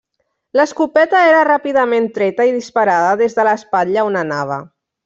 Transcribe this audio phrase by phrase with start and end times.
[0.59, 4.63] L'escopeta era ràpidament treta i disparada des de l'espatlla on anava.